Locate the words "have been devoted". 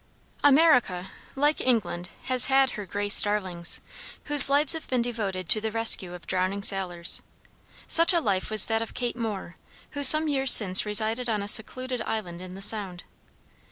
4.73-5.47